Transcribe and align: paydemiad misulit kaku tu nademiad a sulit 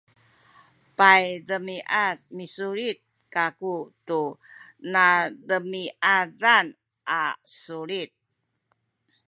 paydemiad 0.97 2.17
misulit 2.37 2.97
kaku 3.33 3.75
tu 4.07 4.19
nademiad 4.93 6.73
a 7.19 7.21
sulit 7.61 8.11